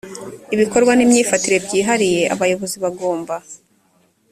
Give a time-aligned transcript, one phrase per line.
[0.55, 3.35] ibikorwa n imyifatire byihariye abayobozi bagomba